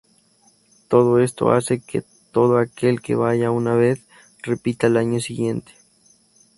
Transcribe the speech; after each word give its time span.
Todo 0.87 1.19
esto 1.19 1.51
hace 1.51 1.79
que, 1.79 2.03
todo 2.31 2.57
aquel 2.57 3.03
que 3.03 3.13
vaya 3.13 3.51
una 3.51 3.75
vez 3.75 4.07
repita 4.41 4.87
al 4.87 4.97
año 4.97 5.19
siguiente. 5.21 5.73